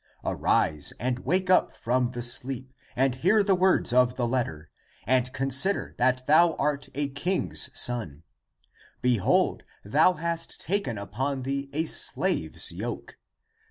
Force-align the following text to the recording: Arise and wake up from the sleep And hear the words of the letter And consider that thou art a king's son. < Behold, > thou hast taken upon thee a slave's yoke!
Arise 0.25 0.93
and 0.99 1.19
wake 1.19 1.47
up 1.51 1.77
from 1.77 2.09
the 2.09 2.23
sleep 2.23 2.73
And 2.95 3.17
hear 3.17 3.43
the 3.43 3.53
words 3.53 3.93
of 3.93 4.15
the 4.15 4.27
letter 4.27 4.71
And 5.05 5.31
consider 5.31 5.93
that 5.99 6.25
thou 6.25 6.55
art 6.55 6.89
a 6.95 7.09
king's 7.09 7.69
son. 7.79 8.23
< 8.65 9.01
Behold, 9.03 9.61
> 9.77 9.85
thou 9.85 10.13
hast 10.13 10.59
taken 10.59 10.97
upon 10.97 11.43
thee 11.43 11.69
a 11.71 11.85
slave's 11.85 12.71
yoke! 12.71 13.19